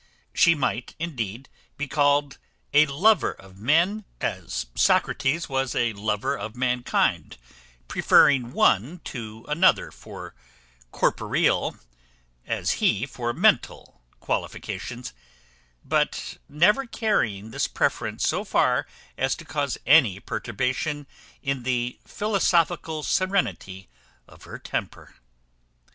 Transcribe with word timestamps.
She 0.33 0.55
might 0.55 0.95
indeed 0.97 1.47
be 1.77 1.87
called 1.87 2.39
a 2.73 2.87
lover 2.87 3.33
of 3.33 3.59
men, 3.59 4.03
as 4.19 4.65
Socrates 4.73 5.47
was 5.47 5.75
a 5.75 5.93
lover 5.93 6.35
of 6.35 6.55
mankind, 6.55 7.37
preferring 7.87 8.51
one 8.51 9.01
to 9.03 9.45
another 9.47 9.91
for 9.91 10.33
corporeal, 10.91 11.77
as 12.47 12.71
he 12.83 13.05
for 13.05 13.31
mental 13.31 14.01
qualifications; 14.19 15.13
but 15.85 16.39
never 16.49 16.87
carrying 16.87 17.51
this 17.51 17.67
preference 17.67 18.27
so 18.27 18.43
far 18.43 18.87
as 19.19 19.35
to 19.35 19.45
cause 19.45 19.77
any 19.85 20.19
perturbation 20.19 21.05
in 21.43 21.61
the 21.61 21.99
philosophical 22.07 23.03
serenity 23.03 23.87
of 24.27 24.45
her 24.45 24.57
temper. 24.57 25.13